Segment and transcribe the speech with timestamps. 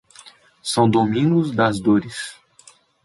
[0.63, 2.35] São Domingos das Dores